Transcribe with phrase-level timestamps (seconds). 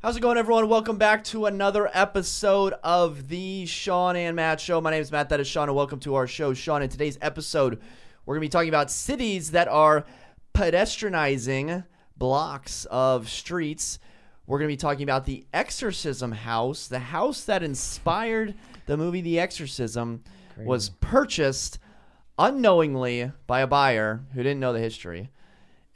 [0.00, 0.68] How's it going, everyone?
[0.68, 4.80] Welcome back to another episode of the Shawn and Matt Show.
[4.80, 5.28] My name is Matt.
[5.30, 6.54] That is Shawn, and welcome to our show.
[6.54, 7.80] Shawn, in today's episode,
[8.24, 10.04] we're going to be talking about cities that are
[10.54, 11.84] pedestrianizing
[12.16, 13.98] blocks of streets.
[14.46, 18.54] We're going to be talking about the Exorcism house, the house that inspired
[18.86, 20.22] the movie The Exorcism,
[20.58, 21.80] was purchased
[22.38, 25.30] unknowingly by a buyer who didn't know the history.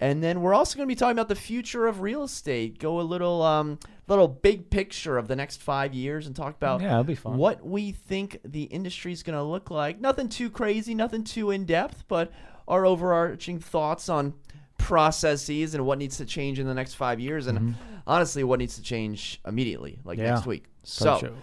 [0.00, 2.80] And then we're also going to be talking about the future of real estate.
[2.80, 3.78] Go a little, um,
[4.08, 7.36] little big picture of the next five years, and talk about Yeah, that'll be fun.
[7.38, 10.00] what we think the industry is going to look like.
[10.00, 12.32] Nothing too crazy, nothing too in depth, but
[12.68, 14.34] our overarching thoughts on
[14.78, 17.76] processes and what needs to change in the next five years, and
[18.06, 20.26] honestly, what needs to change immediately, like Mm-hmm.
[20.26, 20.34] Yeah.
[20.34, 20.64] next week.
[20.82, 21.34] So.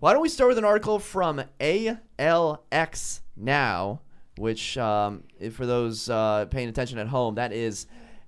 [0.00, 4.00] Why don't we start with an article from ALX Now,
[4.36, 5.22] which, um,
[5.52, 7.86] for those uh, paying attention at home, that is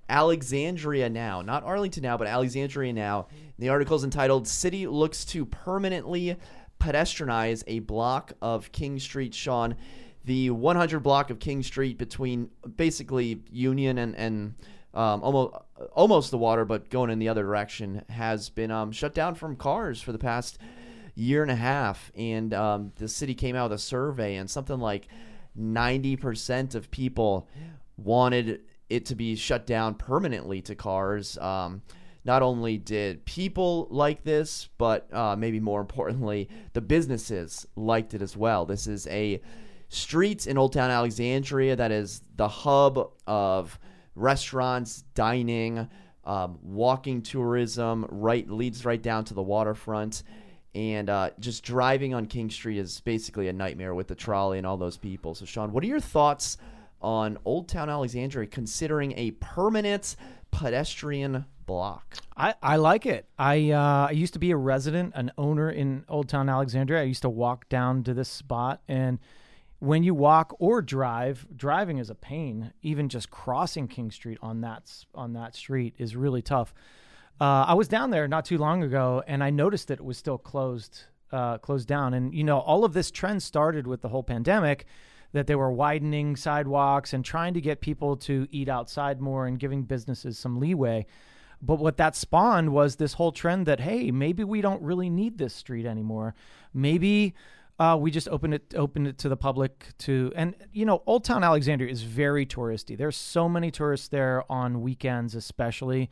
[0.08, 3.28] Alexandria Now, not Arlington Now, but Alexandria Now.
[3.58, 6.36] The article is entitled "City Looks to Permanently
[6.80, 9.76] Pedestrianize a Block of King Street." Shawn,
[10.24, 14.54] the 100 block of King Street between basically Union and and
[14.94, 15.54] um, almost
[15.92, 19.56] almost the water, but going in the other direction, has been um, shut down from
[19.56, 20.58] cars for the past
[21.14, 24.78] year and a half, and um, the city came out with a survey, and something
[24.78, 25.08] like
[25.58, 27.48] 90% of people
[27.96, 31.36] wanted it to be shut down permanently to cars.
[31.38, 31.82] Um,
[32.24, 38.22] not only did people like this, but uh, maybe more importantly, the businesses liked it
[38.22, 38.66] as well.
[38.66, 39.40] This is a
[39.88, 43.78] street in Old Town Alexandria that is the hub of
[44.14, 45.88] restaurants, dining,
[46.24, 48.06] um, walking tourism.
[48.10, 50.24] Right leads right down to the waterfront,
[50.74, 54.66] and uh, just driving on King Street is basically a nightmare with the trolley and
[54.66, 55.34] all those people.
[55.34, 56.58] So, Shawn, what are your thoughts
[57.00, 60.16] on Old Town Alexandria considering a permanent
[60.50, 62.16] pedestrian block?
[62.36, 63.28] I, I like it.
[63.38, 67.00] I uh, I used to be a resident, an owner in Old Town Alexandria.
[67.00, 69.18] I used to walk down to this spot, and
[69.78, 72.72] when you walk or drive, driving is a pain.
[72.82, 76.74] Even just crossing King Street on that on that street is really tough.
[77.40, 80.16] Uh, I was down there not too long ago, and I noticed that it was
[80.16, 81.02] still closed
[81.32, 82.14] uh, closed down.
[82.14, 84.86] And you know, all of this trend started with the whole pandemic.
[85.36, 89.58] That they were widening sidewalks and trying to get people to eat outside more and
[89.58, 91.04] giving businesses some leeway.
[91.60, 95.36] But what that spawned was this whole trend that hey, maybe we don't really need
[95.36, 96.34] this street anymore.
[96.72, 97.34] Maybe
[97.78, 101.24] uh, we just open it open it to the public to and you know Old
[101.24, 102.96] Town Alexandria is very touristy.
[102.96, 106.10] There's so many tourists there on weekends, especially,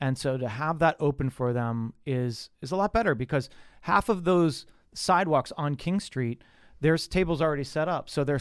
[0.00, 3.48] and so to have that open for them is is a lot better because
[3.82, 6.42] half of those sidewalks on King Street,
[6.80, 8.40] there's tables already set up, so they're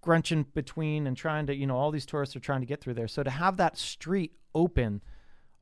[0.00, 2.94] scrunching between and trying to you know all these tourists are trying to get through
[2.94, 3.08] there.
[3.08, 5.02] So to have that street open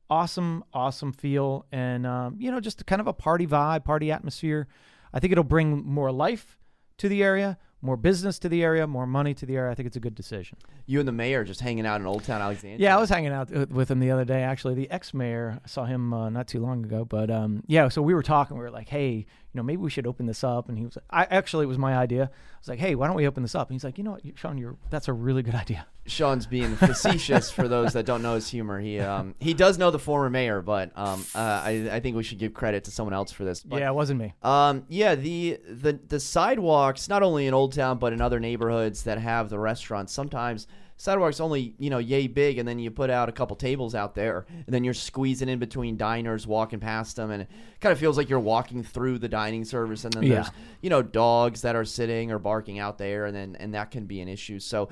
[0.09, 4.67] awesome, awesome feel, and um, you know, just kind of a party vibe, party atmosphere.
[5.13, 6.57] I think it'll bring more life
[6.97, 9.71] to the area, more business to the area, more money to the area.
[9.71, 10.57] I think it's a good decision.
[10.87, 12.79] You and the mayor just hanging out in Old Town Alexandria.
[12.89, 14.41] Yeah, I was hanging out with- with him the other day.
[14.41, 17.87] Actually, the ex-mayor I saw him uh, not too long ago, but um, yeah.
[17.89, 18.57] So we were talking.
[18.57, 20.97] We were like, "Hey, you know, maybe we should open this up." And he was,
[21.09, 23.55] "I actually, it was my idea." I was like, "Hey, why don't we open this
[23.55, 26.45] up?" And he's like, "You know what, Shawn, you're that's a really good idea." Shawn's
[26.45, 28.79] being facetious for those that don't know his humor.
[28.79, 32.23] He um, he does know the former mayor, but um, uh, I, I think we
[32.23, 33.63] should give credit to someone else for this.
[33.63, 34.33] But, yeah, it wasn't me.
[34.41, 39.03] Um, yeah, the, the the sidewalks, not only in Old Town but in other neighborhoods
[39.03, 40.67] that have the restaurants, sometimes
[40.99, 44.13] sidewalks only you know yay big, and then you put out a couple tables out
[44.13, 47.49] there, and then you're squeezing in between diners, walking past them, and it
[47.79, 50.33] kind of feels like you're walking through the dining service, and then Yeah.
[50.35, 50.49] there's
[50.81, 54.05] you know dogs that are sitting or barking out there, and then and that can
[54.05, 54.59] be an issue.
[54.59, 54.89] So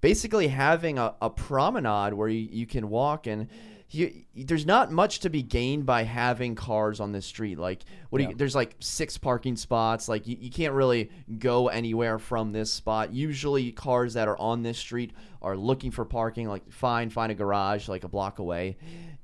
[0.00, 3.48] basically, having a, a promenade where you, you can walk and
[3.94, 7.58] you, there's not much to be gained by having cars on this street.
[7.58, 8.34] Like, what do you?
[8.34, 10.08] There's like six parking spots.
[10.08, 13.12] Like, you, you can't really go anywhere from this spot.
[13.12, 16.48] Usually, cars that are on this street are looking for parking.
[16.48, 18.76] Like, fine, find a garage like a block away,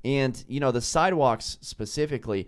[0.03, 2.47] and you know the sidewalks specifically.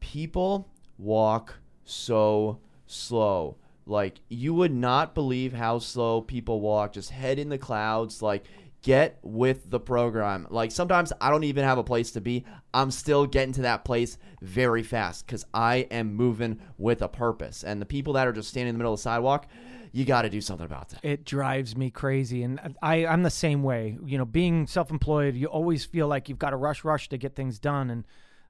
[0.00, 0.68] People
[0.98, 3.56] walk so slow.
[3.86, 6.92] Like you would not believe how slow people walk.
[6.92, 8.20] Just head in the clouds.
[8.20, 8.44] Like
[8.82, 10.46] get with the program.
[10.50, 12.44] Like sometimes I don't even have a place to be.
[12.72, 17.64] I'm still getting to that place very fast because I am moving with a purpose.
[17.64, 19.48] And the people that are just standing in the middle of the sidewalk,
[19.92, 21.00] you got to do something about that.
[21.02, 23.96] It drives me crazy, and I I'm the same way.
[24.04, 27.34] You know, being self-employed, you always feel like you've got to rush, rush to get
[27.34, 28.04] things done, and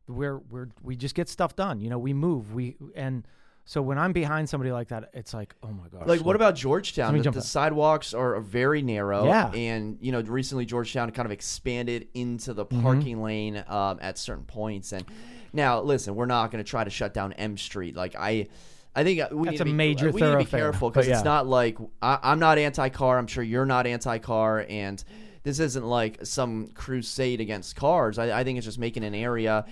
[0.09, 1.81] we're we're we just get stuff done.
[1.81, 3.27] You know, we move, we and
[3.69, 6.07] so when I'm behind somebody like that, it's like, oh my gosh.
[6.07, 7.21] Like, what about Georgetown?
[7.21, 9.27] The, the sidewalks are very narrow.
[9.27, 9.51] Yeah.
[9.53, 12.83] And, you know, recently Georgetown kind of expanded into the Mm-hmm.
[12.83, 14.93] parking lane um, at certain points.
[14.93, 15.05] And
[15.53, 17.97] Now, listen, we're not going to try to shut down M Street.
[17.97, 18.47] Like I,
[18.95, 21.09] I think uh, we That's need to be, major we need to be careful because
[21.09, 23.19] it's not like I, I'm not anti-car.
[23.19, 25.03] I'm sure you're not anti-car, and
[25.43, 28.19] this isn't like some crusade against cars.
[28.19, 29.65] I, I think it's just making an area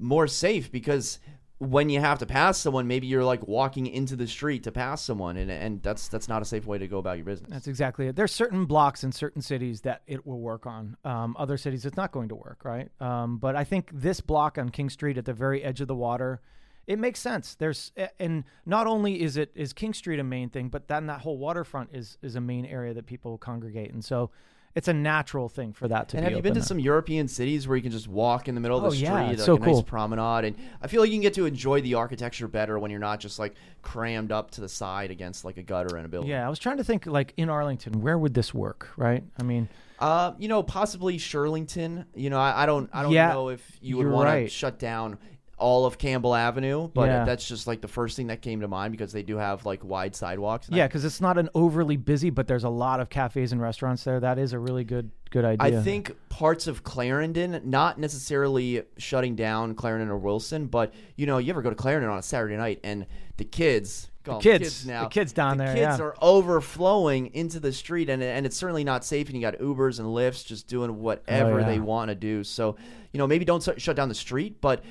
[0.00, 1.18] more safe because
[1.58, 5.02] when you have to pass someone, maybe you're like walking into the street to pass
[5.02, 7.50] someone, and and that's that's not a safe way to go about your business.
[7.50, 8.16] That's exactly it.
[8.16, 10.96] There's certain blocks in certain cities that it will work on.
[11.04, 12.90] Um, other cities, it's not going to work, right?
[13.00, 15.94] Um, but I think this block on King Street at the very edge of the
[15.94, 16.40] water,
[16.86, 17.54] it makes sense.
[17.54, 21.20] There's and not only is it is King Street a main thing, but then that
[21.20, 24.30] whole waterfront is is a main area that people congregate, and so
[24.74, 26.30] it's a natural thing for that to And be.
[26.32, 28.76] have you been to some European cities where you can just walk in the middle
[28.78, 30.44] of Oh, the street, yeah, like it's a so nice promenade?
[30.46, 33.20] And I feel like you can get to enjoy the architecture better when you're not
[33.20, 36.30] just like crammed up to the side against like a gutter and a building.
[36.30, 39.22] Yeah, I was trying to think like in Arlington, where would this work, right?
[39.38, 39.68] I mean,
[40.00, 42.04] Uh, you know, possibly Shirlington.
[42.14, 44.42] You know, I, I don't, I don't Yeah, know if you would want right.
[44.44, 45.18] to shut down
[45.56, 47.24] all of Campbell Avenue, but Yeah.
[47.24, 49.84] that's just like the first thing that came to mind because they do have like
[49.84, 50.66] wide sidewalks.
[50.66, 53.52] And I- yeah, because it's not an overly busy, but there's a lot of cafes
[53.52, 54.18] and restaurants there.
[54.20, 55.80] That is a really good good idea.
[55.80, 61.38] I think parts of Clarendon, not necessarily shutting down Clarendon or Wilson, but you know,
[61.38, 63.06] you ever go to Clarendon on a Saturday night and
[63.36, 66.04] the kids, call them oh, kids- the kids down the there, kids yeah.
[66.04, 66.14] are
[66.58, 69.26] overflowing into the street, and and it's certainly not safe.
[69.28, 71.66] And you got Ubers and Lyfts just doing whatever Oh, yeah.
[71.66, 72.44] they want to do.
[72.44, 72.76] So
[73.12, 74.82] you know, maybe don't s- shut down the street, but.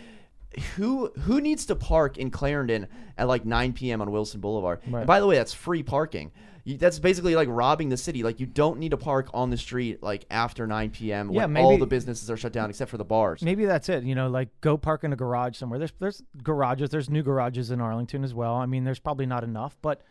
[0.75, 4.01] Who who needs to park in Clarendon at like 9 p.m.
[4.01, 4.81] on Wilson Boulevard?
[4.87, 4.99] Right.
[5.01, 6.31] And by the way, that's free parking.
[6.65, 8.23] You, that's basically like robbing the city.
[8.23, 11.29] Like you don't need to park on the street like after 9 p.m.
[11.31, 13.41] Yeah, when all the businesses are shut down except for the bars.
[13.41, 14.03] Maybe that's it.
[14.03, 15.77] You know, like go park in a garage somewhere.
[15.79, 16.89] There's there's garages.
[16.89, 18.55] There's new garages in Arlington as well.
[18.55, 20.01] I mean, there's probably not enough, but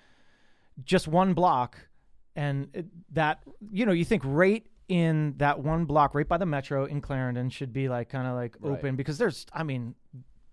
[0.84, 1.78] just one block,
[2.36, 6.44] and it, that you know, you think right in that one block, right by the
[6.44, 8.72] metro in Clarendon, should be like kind of like Right.
[8.72, 9.94] open because there's, I mean,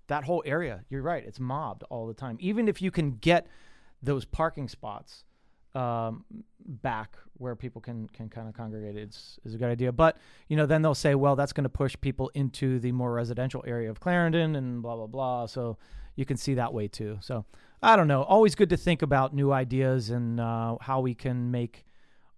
[0.09, 0.83] that whole area.
[0.89, 1.23] You're right.
[1.25, 2.37] It's mobbed all the time.
[2.39, 3.47] Even if you can get
[4.03, 5.23] those parking spots
[5.75, 6.25] um,
[6.65, 9.91] back where people can can kind of congregate it's is a good idea.
[9.91, 10.17] But
[10.47, 13.63] you know, then they'll say, well, that's going to push people into the more residential
[13.65, 15.45] area of Clarendon and blah blah blah.
[15.45, 15.77] So
[16.15, 17.17] you can see that way too.
[17.21, 17.45] So
[17.81, 18.23] I don't know.
[18.23, 21.85] Always good to think about new ideas and uh, how we can make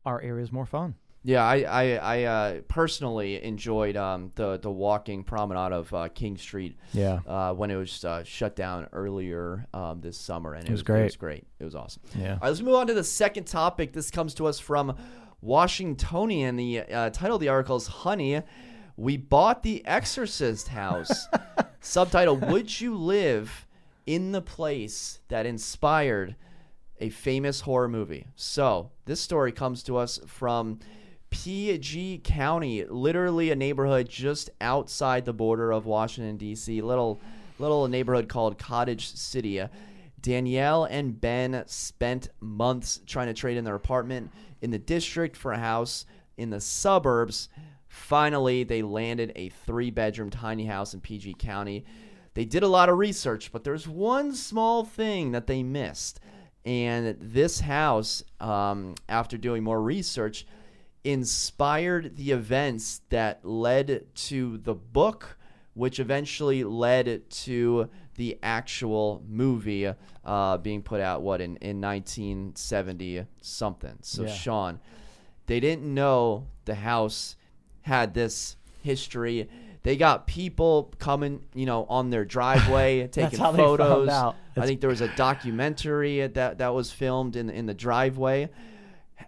[0.05, 0.95] our areas more fun.
[1.23, 6.35] Yeah, I I, I uh, personally enjoyed um, the the walking promenade of uh, King
[6.37, 7.19] Street Yeah.
[7.27, 10.85] uh, when it was uh, shut down earlier um, this summer, and it, was It
[10.85, 11.03] great.
[11.03, 11.45] was great.
[11.59, 12.01] It was awesome.
[12.17, 12.33] Yeah.
[12.33, 13.93] All right, let's move on to the second topic.
[13.93, 14.95] This comes to us from
[15.41, 16.55] Washingtonian.
[16.55, 18.41] The uh, title of the article is "Honey,
[18.97, 21.27] We Bought the Exorcist House."
[21.81, 23.67] Subtitle: Would you live
[24.07, 26.35] in the place that inspired
[26.99, 28.25] a famous horror movie?
[28.35, 30.79] So this story comes to us from.
[31.31, 36.81] PG County, literally a neighborhood just outside the border of Washington D.C.
[36.81, 37.19] Little,
[37.57, 39.63] little neighborhood called Cottage City.
[40.21, 44.29] Danielle and Ben spent months trying to trade in their apartment
[44.61, 46.05] in the district for a house
[46.37, 47.49] in the suburbs.
[47.87, 51.85] Finally, they landed a three-bedroom tiny house in PG County.
[52.33, 56.19] They did a lot of research, but there's one small thing that they missed.
[56.63, 60.45] And this house, um, after doing more research,
[61.03, 65.37] inspired the events that led to the book,
[65.73, 69.91] which eventually led to the actual movie
[70.25, 73.97] uh, being put out, what, in, in 1970 something.
[74.01, 74.33] So, Yeah.
[74.33, 74.79] Shawn,
[75.47, 77.35] they didn't know the house
[77.81, 79.49] had this history.
[79.83, 84.09] They got people coming, you know, on their driveway taking how they found photos.
[84.55, 88.49] I think there was a documentary that that was filmed in in the driveway.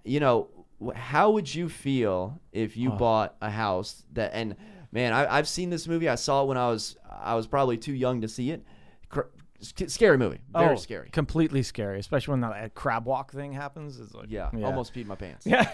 [0.04, 0.50] You know,
[0.96, 2.96] how would you feel if you Oh.
[2.98, 4.56] bought a house that and
[4.92, 6.08] man, I, I've seen this movie.
[6.10, 8.64] I saw it when I was I was probably too young to see it.
[9.10, 9.22] Cr-
[9.62, 11.10] scary movie, very Oh, scary.
[11.12, 14.00] Completely scary, especially when that crab walk thing happens.
[14.00, 15.46] It's like, Yeah, almost peed my pants.
[15.46, 15.72] Yeah.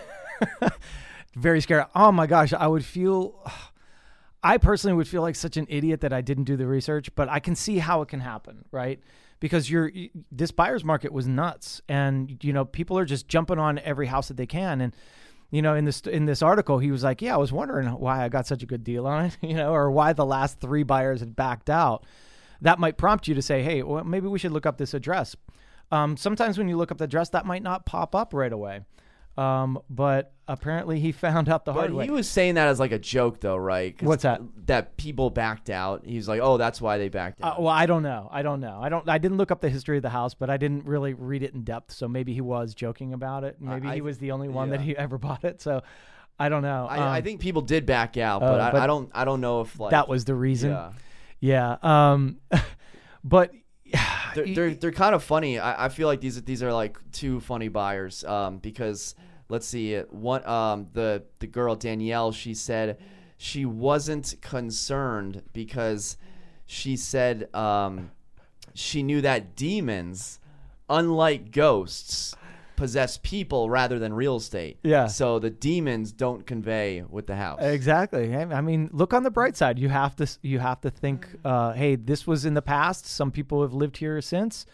[1.36, 1.84] Very scary.
[1.96, 3.36] Oh my gosh, I would feel
[4.44, 7.30] I personally would feel like such an idiot that I didn't do the research, but
[7.30, 9.00] I can see how it can happen, right?
[9.40, 9.92] Because you're
[10.32, 14.28] this buyer's market was nuts and you know, people are just jumping on every house
[14.28, 14.94] that they can and
[15.52, 18.24] you know, in this in this article, he was like, "Yeah, I was wondering why
[18.24, 20.84] I got such a good deal on it, you know, or why the last three
[20.84, 22.06] buyers had backed out."
[22.62, 25.36] That might prompt you to say, "Hey, well, maybe we should look up this address."
[25.92, 28.82] Um, sometimes when you look up the address, that might not pop up right away.
[29.40, 32.06] Um, but apparently, he found out the hard But way.
[32.06, 33.98] he was saying that as like a joke, though, right?
[33.98, 34.42] 'Cause What's that?
[34.68, 36.06] That people backed out.
[36.06, 38.28] He's like, "Oh, that's why they backed Uh, out." well, I don't know.
[38.32, 38.80] I don't know.
[38.82, 39.08] I don't.
[39.08, 41.54] I didn't look up the history of the house, but I didn't really read it
[41.54, 41.92] in depth.
[41.94, 43.58] So maybe he was joking about it.
[43.62, 44.86] Maybe I- he was the only one that yeah.
[44.88, 45.62] he ever bought it.
[45.62, 45.82] So
[46.40, 46.88] I don't know.
[46.90, 49.10] I, I Um, think people did back out, uh, but, I, but I don't.
[49.14, 50.72] I don't know if like that was the reason.
[50.72, 50.92] Yeah.
[51.42, 51.78] Yeah.
[52.14, 52.38] Um,
[53.24, 53.54] but
[54.36, 55.60] they're, they're, they're kind of funny.
[55.60, 59.16] I, I feel like these these are like two funny buyers um, because
[59.50, 62.98] let's see one um, the the girl Danielle she said
[63.38, 66.18] she wasn't concerned because
[66.66, 68.12] she said um,
[68.74, 70.40] she knew that demons
[70.90, 72.36] unlike ghosts
[72.80, 74.80] possess people rather than real estate.
[74.84, 75.08] Yeah.
[75.08, 77.60] So the demons don't convey with the house.
[77.62, 78.34] Exactly.
[78.34, 79.78] I mean, look on the bright side.
[79.78, 83.06] You have to you have to think, uh, hey, this was in the past.
[83.06, 84.66] Some people have lived here since.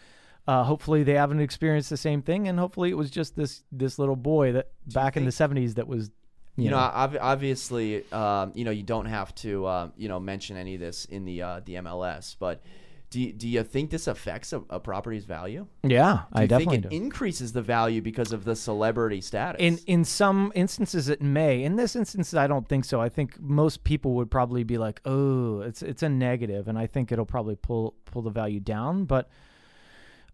[0.46, 3.98] Uh, hopefully, they haven't experienced the same thing, and hopefully, it was just this this
[3.98, 6.10] little boy that back in the '70s that was.
[6.58, 10.08] You, You know, know, ob- obviously, um, you know, you don't have to, uh, you
[10.08, 12.34] know, mention any of this in the uh, the MLS.
[12.38, 12.62] But
[13.10, 15.66] do you, do you think this affects a, a property's value?
[15.82, 16.96] yeah, Do I definitely think it do.
[16.96, 19.60] increases the value because of the celebrity status?
[19.60, 21.62] In in some instances, it may.
[21.62, 23.02] In this instance, I don't think so.
[23.02, 26.86] I think most people would probably be like, "Oh, it's it's a negative," and I
[26.86, 29.04] think it'll probably pull pull the value down.
[29.04, 29.28] But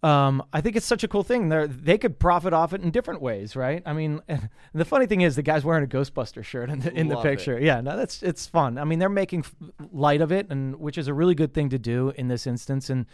[0.03, 1.49] um, I think it's such a cool thing.
[1.49, 3.83] They they could profit off it in different ways, right?
[3.87, 4.21] I mean,
[4.75, 7.25] the funny thing is, the guy's wearing a Ghostbuster shirt in the in the Love
[7.27, 7.29] it.
[7.37, 7.61] picture.
[7.61, 8.79] Yeah, no, that's it's fun.
[8.79, 9.55] I mean, they're making f-
[9.93, 12.91] light of it, and which is a really good thing to do in this instance.
[12.91, 13.07] And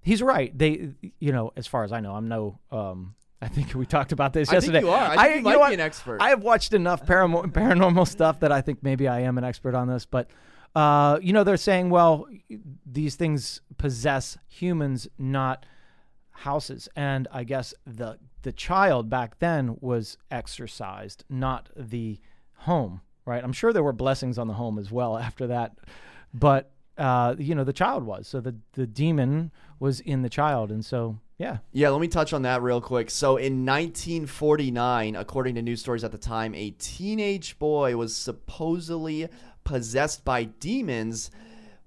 [0.00, 0.56] he's right.
[0.56, 2.58] They, you know, as far as I know, I'm no.
[2.72, 4.80] Um, I think we talked about this I think yesterday.
[4.80, 5.10] you are.
[5.18, 6.20] I think you might know be an expert.
[6.20, 9.74] I have watched enough paranormal, paranormal stuff that I think maybe I am an expert
[9.74, 10.06] on this.
[10.06, 10.28] But
[10.74, 12.26] uh, you know, they're saying, well,
[12.86, 15.66] these things possess humans, not
[16.42, 22.18] houses, and I guess the the child back then was exorcised, not the
[22.54, 23.00] home.
[23.24, 23.42] Right?
[23.42, 25.78] I'm sure there were blessings on the home as well after that,
[26.34, 28.28] but uh, you know, the child was.
[28.28, 31.58] So the the demon was in the child, and so yeah.
[31.72, 33.10] Yeah, let me touch on that real quick.
[33.10, 39.28] So, in 1949, according to news stories at the time, a teenage boy was supposedly
[39.64, 41.32] possessed by demons,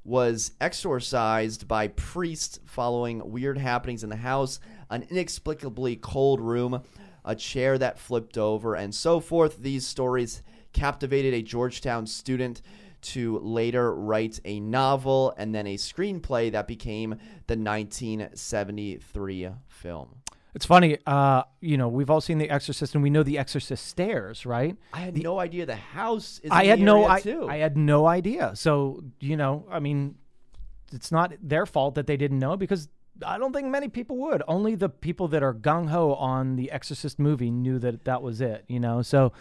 [0.05, 4.59] was exorcised by priests following weird happenings in the house,
[4.91, 6.83] an inexplicably cold room,
[7.25, 9.57] a chair that flipped over, and so forth.
[9.57, 10.43] These stories
[10.73, 12.61] captivated a Georgetown student
[13.01, 17.11] to later write a novel and then a screenplay that became
[17.47, 20.21] the 1973 film.
[20.55, 23.85] It's funny, uh, you know, we've all seen The Exorcist, and we know The Exorcist
[23.85, 24.77] stairs, right?
[24.93, 27.45] I had no idea the house is I in had the no, I, too.
[27.49, 28.53] I had no idea.
[28.55, 30.15] So you know, I mean,
[30.93, 32.87] it's not their fault that they didn't know because
[33.25, 34.43] I don't think many people would.
[34.47, 38.39] Only the people that are gung ho on the Exorcist movie knew that that was
[38.39, 38.63] it.
[38.69, 39.33] You know, so.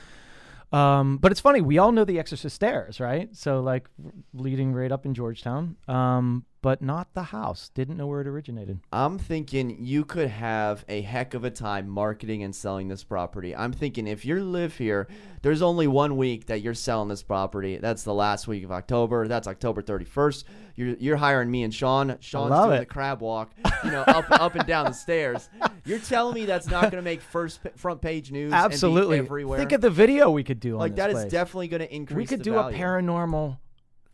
[0.73, 1.61] Um, but it's funny.
[1.61, 3.29] We all know the Exorcist stairs, right?
[3.37, 3.89] So like
[4.33, 7.69] leading right up in Georgetown, um, but not the house.
[7.75, 8.81] Didn't know where it originated.
[8.91, 13.55] I'm thinking you could have a heck of a time marketing and selling this property.
[13.55, 15.07] I'm thinking if you live here,
[15.43, 17.77] there's only one week that you're selling this property.
[17.77, 19.29] That's the last week of October.
[19.29, 20.45] That's October 31st.
[20.75, 22.17] You're you're hiring me and Shawn.
[22.21, 22.79] Shawn's doing it.
[22.79, 23.51] the crab walk,
[23.85, 25.51] you know, up up and down the stairs.
[25.85, 28.55] You're telling me that's not going to make first pa- front page news?
[28.55, 29.19] Absolutely.
[29.19, 29.59] everywhere.
[29.59, 32.17] Think of the video we could do on like that is definitely going to increase.
[32.17, 32.75] we could the do value.
[32.75, 33.59] a paranormal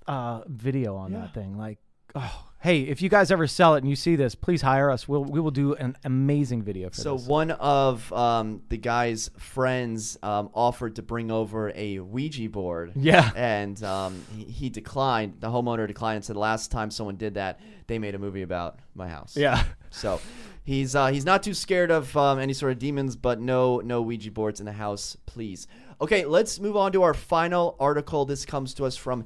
[0.09, 1.21] uh, video on Yeah.
[1.21, 1.57] that thing.
[1.57, 1.78] Like,
[2.14, 5.09] oh, hey, if you guys ever sell it and you see this, please hire us.
[5.09, 7.25] We'll we will do an amazing video for So this.
[7.25, 12.93] So one of um, the guy's friends um, offered to bring over a Ouija board.
[12.97, 13.31] Yeah.
[13.35, 15.40] And um, he, he declined.
[15.40, 18.79] The homeowner declined and said, "Last time someone did that, they made a movie about
[18.95, 19.64] my house." Yeah.
[19.90, 20.21] So
[20.62, 24.02] he's uh, he's not too scared of um, any sort of demons, but no no
[24.02, 25.67] Ouija boards in the house, please.
[26.00, 28.25] Okay, let's move on to our final article.
[28.25, 29.25] This comes to us from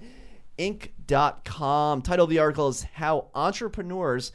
[0.59, 2.03] Inc.com.
[2.03, 4.33] Title of the article is How Entrepreneurs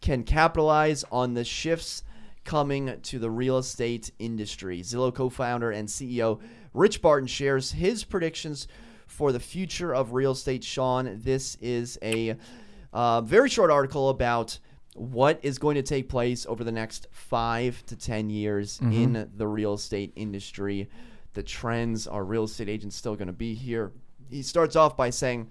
[0.00, 2.02] Can Capitalize on the Shifts
[2.44, 4.82] Coming to the Real Estate Industry.
[4.82, 6.40] Zillow co founder and CEO
[6.74, 8.66] Rich Barton shares his predictions
[9.06, 10.64] for the future of real estate.
[10.64, 12.36] Shawn, this is a
[12.92, 14.58] uh, very short article about
[14.94, 19.46] what is going to take place over the next five to 10 years in the
[19.46, 20.88] real estate industry.
[21.34, 23.92] The trends are real estate agents still going to be here?
[24.32, 25.48] He starts off by saying,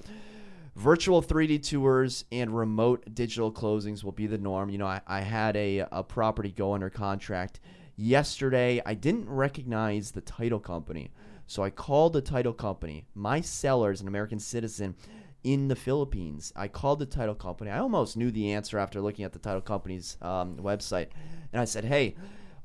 [0.76, 4.70] virtual 3D tours and remote digital closings will be the norm.
[4.70, 7.60] You know, I, I had a, a property go under contract
[7.96, 8.82] yesterday.
[8.86, 11.12] I didn't recognize the title company.
[11.46, 13.06] So I called the title company.
[13.14, 14.96] My seller is an American citizen
[15.44, 16.54] in the Philippines.
[16.56, 17.70] I called the title company.
[17.70, 21.10] I almost knew the answer after looking at the title company's um, website.
[21.52, 22.16] And I said, hey,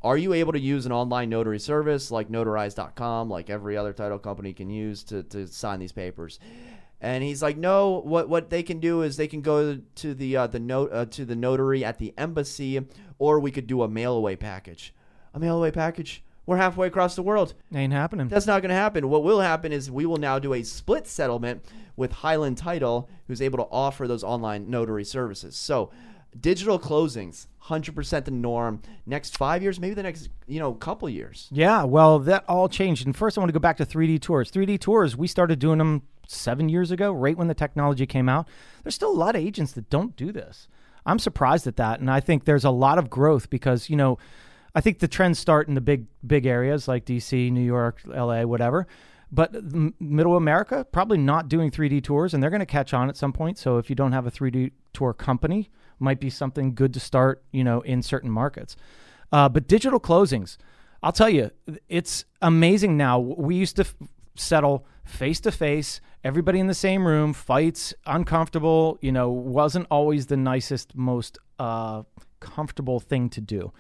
[0.07, 4.19] are you able to use an online notary service like notarize.com, like every other title
[4.19, 6.39] company can use to, to sign these papers?
[7.01, 8.01] And he's like, no.
[8.05, 11.05] What what they can do is they can go to the uh, the note uh,
[11.07, 12.81] to the notary at the embassy,
[13.19, 14.95] or we could do a mail away package.
[15.35, 16.23] A mail away package?
[16.47, 17.55] we're halfway across the world.
[17.75, 18.29] Ain't happening.
[18.29, 19.09] That's not going to happen.
[19.09, 21.65] What will happen is we will now do a split settlement
[21.97, 25.57] with Highland Title, who's able to offer those online notary services.
[25.57, 25.91] So,
[26.41, 28.83] digital closings, 100% the norm.
[29.07, 31.49] Next five years, maybe the next you know couple years.
[31.51, 33.07] Yeah, well, that all changed.
[33.07, 34.51] And first, I want to go back to 3D tours.
[34.51, 38.49] 3D tours, we started doing them seven years ago, right when the technology came out.
[38.83, 40.69] There's still a lot of agents that don't do this.
[41.05, 44.19] I'm surprised at that, and I think there's a lot of growth because you know,
[44.75, 48.43] I think the trends start in the big big areas like DC, New York, LA,
[48.43, 48.87] whatever.
[49.33, 49.55] But
[50.01, 53.33] middle America probably not doing 3D tours, and they're going to catch on at some
[53.33, 53.59] point.
[53.59, 57.43] So if you don't have a 3D tour company, might be something good to start,
[57.53, 58.77] you know, in certain markets.
[59.33, 60.57] Uh, but digital closings,
[61.03, 61.51] I'll tell you,
[61.89, 63.19] it's amazing now.
[63.19, 63.95] We used to f-
[64.35, 70.27] settle face to face, everybody in the same room, fights, uncomfortable, you know, wasn't always
[70.27, 72.03] the nicest, most uh,
[72.41, 73.73] comfortable thing to do.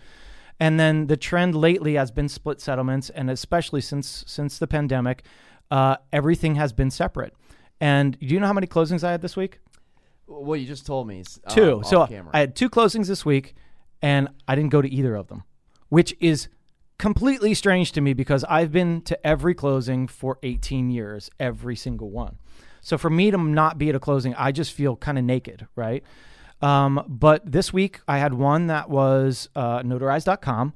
[0.59, 5.23] And then the trend lately has been split settlements, and especially since since the pandemic,
[5.71, 7.35] uh, everything has been separate.
[7.81, 9.59] And do you know how many closings I had this week?
[10.26, 11.83] Well, you just told me uh, two.
[11.85, 12.30] So camera.
[12.35, 13.54] I had two closings this week,
[14.02, 15.45] and I didn't go to either of them,
[15.88, 16.49] which is
[16.99, 22.11] completely strange to me because I've been to every closing for 18 years, every single
[22.11, 22.38] one.
[22.80, 25.66] So for me to not be at a closing, I just feel kind of naked,
[25.76, 26.02] right?
[26.62, 30.73] Um, but this week I had one that was uh, notarize.com.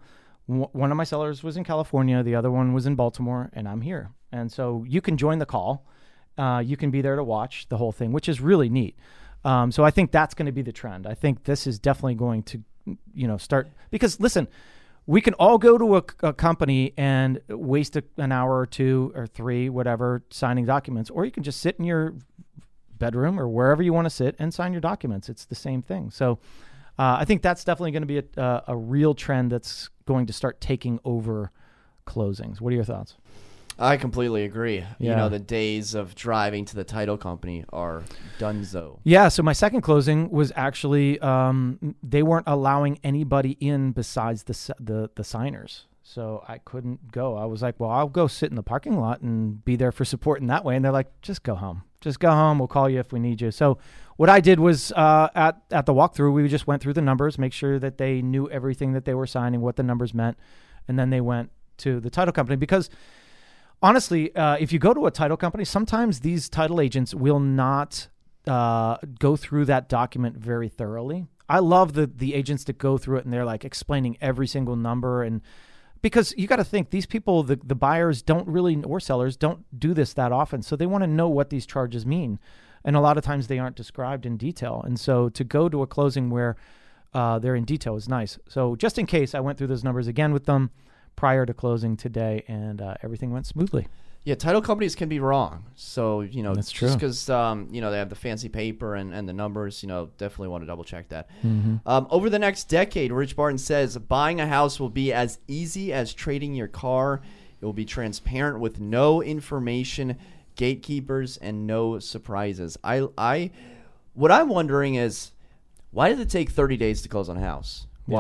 [0.49, 3.66] W- one of my sellers was in California, the other one was in Baltimore, and
[3.69, 4.11] I'm here.
[4.33, 5.87] And so you can join the call.
[6.37, 8.97] Uh, you can be there to watch the whole thing, which is really neat.
[9.45, 11.07] Um, so I think that's going to be the trend.
[11.07, 12.63] I think this is definitely going to,
[13.15, 14.49] you know, start because listen,
[15.07, 19.13] we can all go to a, a company and waste a, an hour or two
[19.15, 22.15] or three, whatever, signing documents, or you can just sit in your
[22.99, 25.29] bedroom or wherever you want to sit and sign your documents.
[25.29, 26.11] It's the same thing.
[26.11, 26.39] So
[26.99, 30.27] uh, I think that's definitely going to be a, a, a real trend that's going
[30.27, 31.51] to start taking over
[32.07, 32.61] closings.
[32.61, 33.17] What are your thoughts?
[33.81, 34.85] I completely agree.
[34.99, 38.03] You know, the days of driving to the title company are
[38.39, 38.99] donezo.
[39.05, 44.75] Yeah, so my second closing was actually um, they weren't allowing anybody in besides the
[44.79, 45.87] the the signers.
[46.02, 47.37] So I couldn't go.
[47.37, 50.04] I was like, well, I'll go sit in the parking lot and be there for
[50.04, 50.75] support in that way.
[50.75, 51.85] And they're like, just go home.
[52.00, 52.59] Just go home.
[52.59, 53.52] We'll call you if we need you.
[53.52, 53.78] So
[54.17, 57.39] what I did was uh, at at the walkthrough, we just went through the numbers,
[57.39, 60.37] make sure that they knew everything that they were signing, what the numbers meant,
[60.89, 62.91] and then they went to the title company because
[63.82, 68.08] honestly, uh, if you go to a title company, sometimes these title agents will not
[68.47, 71.26] uh, go through that document very thoroughly.
[71.49, 74.76] I love the the agents that go through it and they're like explaining every single
[74.76, 75.43] number and
[76.00, 79.64] because you got to think these people the the buyers don't really or sellers don't
[79.78, 80.62] do this that often.
[80.62, 82.38] So they want to know what these charges mean.
[82.84, 84.80] And a lot of times they aren't described in detail.
[84.86, 86.56] And so to go to a closing where
[87.12, 88.38] uh, they're in detail is nice.
[88.49, 90.71] So just in case i went through those numbers again with them
[91.17, 93.87] prior to closing today and uh, everything went smoothly
[94.25, 95.65] Yeah, title companies can be wrong.
[95.77, 96.95] So, you know, That's just true.
[96.95, 100.11] because, um, you know, they have the fancy paper and, and the numbers, you know,
[100.19, 101.29] definitely want to double check that.
[101.43, 101.77] Mm-hmm.
[101.87, 105.93] Um, over the next decade, Rich Barton says buying a house will be as easy
[105.93, 107.23] as trading your car.
[107.61, 110.17] It will be transparent with no information,
[110.57, 112.79] gatekeepers, and no surprises.
[112.85, 113.51] I, I,
[114.15, 115.33] what I'm wondering is,
[115.93, 117.87] why does it take 30 days to close on a house?
[118.07, 118.17] Yeah.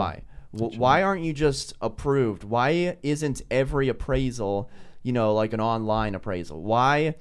[0.50, 0.68] Why?
[0.76, 2.44] Why aren't you just approved?
[2.44, 4.70] Why isn't every appraisal,
[5.02, 6.62] you know, like an online appraisal?
[6.62, 7.14] Why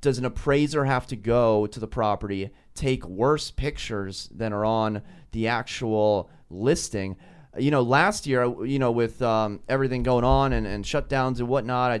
[0.00, 5.02] does an appraiser have to go to the property, take worse pictures than are on
[5.32, 7.16] the actual listing?
[7.58, 11.48] You know, last year, you know, with um, everything going on and, and shutdowns and
[11.48, 12.00] whatnot, I,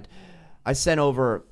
[0.66, 1.46] I sent over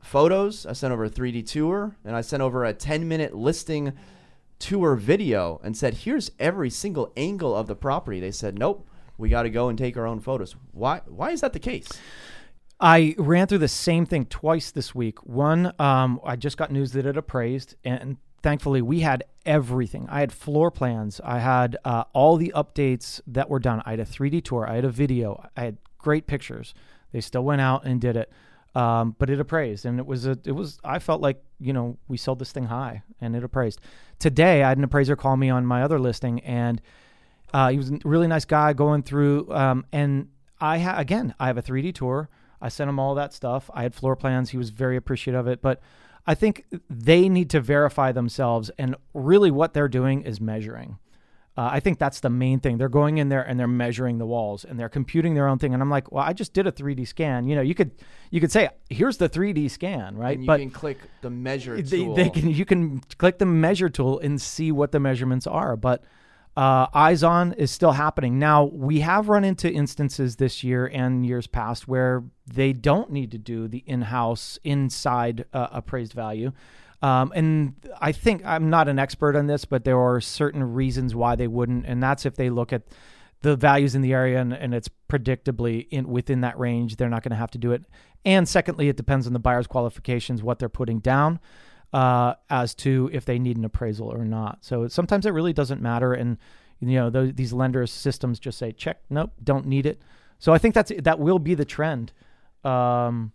[0.00, 3.92] photos, I sent over a 3D tour, and I sent over a 10 minute listing
[4.58, 9.28] tour video and said, "Here's every single angle of the property." They said, "Nope, we
[9.28, 11.02] got to go and take our own photos." Why?
[11.06, 11.88] Why is that the case?
[12.80, 15.24] I ran through the same thing twice this week.
[15.26, 20.06] One, um, I just got news that it appraised, and thankfully we had everything.
[20.08, 21.20] I had floor plans.
[21.24, 23.82] I had uh, all the updates that were done.
[23.84, 24.68] I had a 3D tour.
[24.68, 25.44] I had a video.
[25.56, 26.72] I had great pictures.
[27.12, 28.30] They still went out and did it,
[28.74, 30.38] um, but it appraised, and it was a.
[30.44, 30.78] It was.
[30.84, 33.80] I felt like you know we sold this thing high, and it appraised.
[34.18, 36.80] Today, I had an appraiser call me on my other listing, and
[37.52, 39.52] uh, he was a really nice guy going through.
[39.52, 40.28] Um, and
[40.60, 42.28] I ha- again, I have a 3D tour.
[42.60, 43.70] I sent him all that stuff.
[43.72, 44.50] I had floor plans.
[44.50, 45.62] He was very appreciative of it.
[45.62, 45.80] But
[46.26, 48.70] I think they need to verify themselves.
[48.78, 50.98] And really, what they're doing is measuring.
[51.58, 52.78] Uh, I think that's the main thing.
[52.78, 55.74] They're going in there and they're measuring the walls and they're computing their own thing.
[55.74, 57.48] And I'm like, well, I just did a 3D scan.
[57.48, 57.90] You know, you could
[58.30, 60.36] you could say, here's the 3D scan, right?
[60.36, 63.88] And you but can click the measure they, they can you can click the measure
[63.88, 66.04] tool and see what the measurements are but
[66.56, 68.38] uh, eyes on is still happening.
[68.38, 73.30] Now, we have run into instances this year and years past where they don't need
[73.30, 76.52] to do the in house, inside uh, appraised value.
[77.00, 81.14] Um, and I think I'm not an expert on this, but there are certain reasons
[81.14, 81.86] why they wouldn't.
[81.86, 82.82] And that's if they look at
[83.42, 87.22] the values in the area and, and it's predictably in within that range, they're not
[87.22, 87.84] going to have to do it.
[88.24, 91.38] And secondly, it depends on the buyer's qualifications, what they're putting down
[91.92, 94.64] uh, as to if they need an appraisal or not.
[94.64, 96.38] So sometimes it really doesn't matter, and
[96.80, 100.02] you know those, these lenders systems just say check, nope, don't need it.
[100.38, 102.12] So I think that's that will be the trend.
[102.64, 103.32] Um,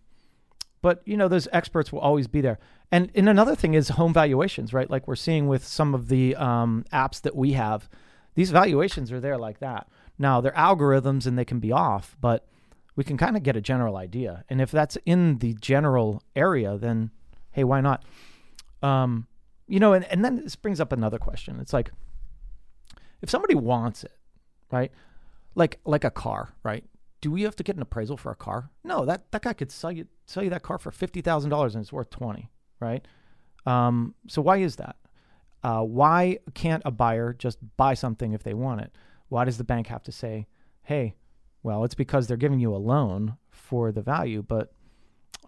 [0.84, 2.60] but you know those experts will always be there.
[2.92, 4.90] And and another thing is home valuations, right?
[4.90, 7.90] Like we're seeing with some of the um, apps that we have,
[8.36, 9.88] these valuations are there like that.
[10.20, 12.46] Now they're algorithms and they can be off, but
[12.98, 14.44] we can kind of get a general idea.
[14.50, 17.12] And if that's in the general area, then
[17.52, 18.04] hey, why not?
[18.84, 19.28] Um,
[19.68, 21.60] you know, and, and then this brings up another question.
[21.62, 21.92] It's like
[23.22, 24.18] if somebody wants it,
[24.70, 24.92] right?
[25.56, 26.84] Like like a car, right?
[27.24, 28.70] Do we have to get an appraisal for a car?
[28.84, 31.74] No, that, that guy could sell you sell you that car for fifty thousand dollars
[31.74, 33.08] and it's worth twenty, right?
[33.66, 34.98] Um, so why is that?
[35.64, 38.92] Uh, why can't a buyer just buy something if they want it?
[39.30, 40.48] Why does the bank have to say,
[40.82, 41.16] "Hey,
[41.64, 44.74] well, it's because they're giving you a loan for the value," but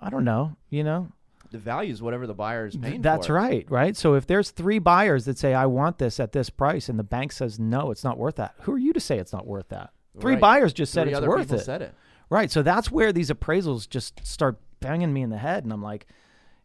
[0.02, 1.12] I don't know, you know,
[1.52, 3.34] The value is whatever the buyer is paying that's for.
[3.34, 3.98] right, right?
[3.98, 7.04] So if there's three buyers that say I want this at this price and the
[7.04, 8.56] bank says no, it's not worth that.
[8.62, 9.92] Who are you to say it's not worth that?
[10.20, 10.42] Three Right.
[10.42, 11.60] buyers just said Three it's worth it.
[11.60, 11.94] said it.
[12.30, 12.50] Right.
[12.52, 16.08] So that's where these appraisals just start banging me in the head and I'm like,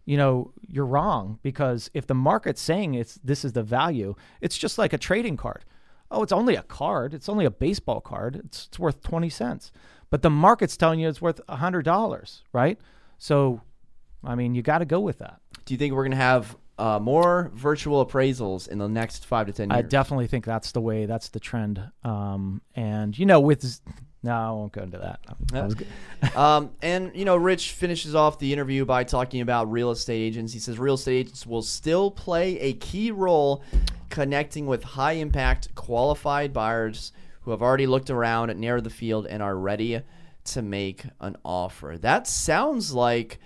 [0.04, 4.56] you know, you're wrong because if the market's saying it's this is the value, it's
[4.58, 5.64] just like a trading card.
[6.10, 7.14] Oh, it's only a card.
[7.14, 8.36] It's only a baseball card.
[8.44, 9.70] It's, it's worth 20 cents.
[10.08, 12.78] But the market's telling you it's worth $100, right?
[13.18, 13.60] So
[14.24, 15.40] I mean, you got to go with that.
[15.64, 19.52] Do you think we're gonna have uh, more virtual appraisals in the next five to
[19.52, 19.78] ten years?
[19.78, 21.06] I definitely think that's the way.
[21.06, 21.82] That's the trend.
[22.04, 23.80] Um, and you know, with z-
[24.22, 25.20] no, I won't go into that.
[25.52, 30.20] That um, and you know, Rich finishes off the interview by talking about real estate
[30.20, 30.52] agents.
[30.52, 33.62] He says real estate agents will still play a key role
[34.08, 37.12] connecting with high impact qualified buyers
[37.42, 40.02] who have already looked around and narrowed the field and are ready
[40.44, 41.96] to make an offer.
[41.98, 43.38] That sounds like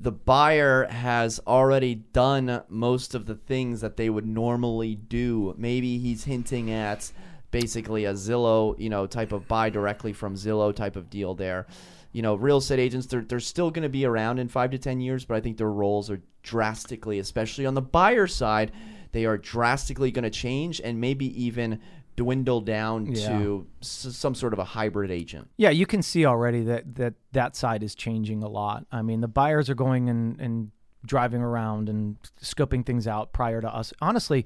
[0.00, 5.54] the buyer has already done most of the things that they would normally do.
[5.58, 7.12] Maybe he's hinting at
[7.50, 11.66] basically a Zillow, you know, type of buy directly from Zillow type of deal there.
[12.12, 14.78] You know, real estate agents, they're, they're still going to be around in five to
[14.78, 18.72] 10 years, but I think their roles are drastically, especially on the buyer side,
[19.12, 21.78] they are drastically going to change and maybe even
[22.16, 23.28] dwindle down Yeah.
[23.38, 25.48] to s- some sort of a hybrid agent.
[25.56, 28.86] Yeah, you can see already that that that side is changing a lot.
[28.92, 30.70] I mean, the buyers are going and and
[31.06, 33.92] driving around and scoping things out prior to us.
[34.02, 34.44] Honestly,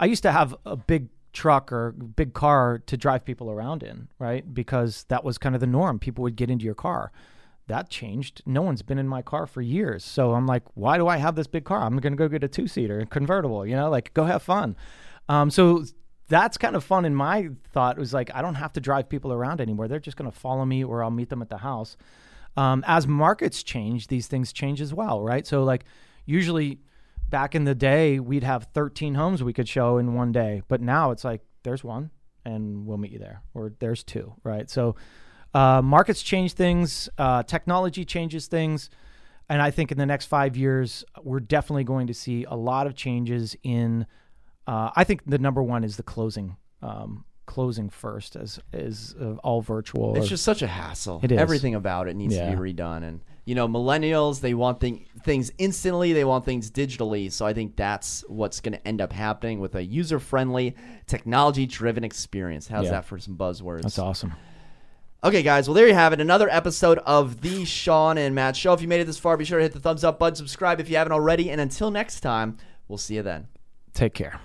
[0.00, 4.08] I used to have a big truck or big car to drive people around in,
[4.18, 4.52] right?
[4.52, 5.98] Because that was kind of the norm.
[6.00, 7.12] People would get into your car.
[7.68, 8.42] That changed.
[8.44, 10.04] No one's been in my car for years.
[10.04, 11.80] So I'm like, why do I have this big car?
[11.82, 14.76] I'm going to go get a two seater convertible, you know, like go have fun.
[15.28, 15.84] Um, so
[16.32, 17.98] that's kind of fun And my thought.
[17.98, 19.86] Was like, I don't have to drive people around anymore.
[19.86, 21.98] They're just going to follow me or I'll meet them at the house.
[22.56, 25.46] Um, as markets change, these things change as well, right?
[25.46, 25.84] So, like,
[26.24, 26.80] usually
[27.28, 30.62] back in the day, we'd have 13 homes we could show in one day.
[30.68, 32.10] But now it's like, there's one
[32.44, 34.68] and we'll meet you there, or there's two, right?
[34.68, 34.96] So,
[35.54, 38.88] uh, markets change things, uh, technology changes things.
[39.50, 42.86] And I think in the next five years, we're definitely going to see a lot
[42.86, 44.06] of changes in.
[44.66, 49.32] Uh, I think the number one is the closing, um, closing first, as is uh,
[49.42, 50.16] all virtual.
[50.16, 51.20] It's or- just such a hassle.
[51.22, 51.38] It is.
[51.38, 52.50] Everything about it needs Yeah.
[52.50, 53.02] to be redone.
[53.02, 56.12] And you know, millennials they want thing, things instantly.
[56.12, 57.32] They want things digitally.
[57.32, 60.76] So I think that's what's going to end up happening with a user-friendly,
[61.08, 62.68] technology-driven experience.
[62.68, 62.90] How's Yeah.
[62.92, 63.82] that for some buzzwords?
[63.82, 64.32] that's awesome.
[65.24, 65.68] Okay, guys.
[65.68, 66.20] Well, there you have it.
[66.20, 68.72] Another episode of the Shawn and Matt Show.
[68.74, 70.78] If you made it this far, be sure to hit the thumbs up button, subscribe
[70.80, 73.48] if you haven't already, and until next time, we'll see you then.
[73.92, 74.40] Take care.